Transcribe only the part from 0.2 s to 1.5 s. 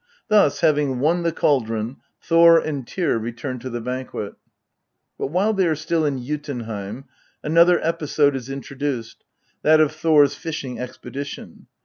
Thus, having won the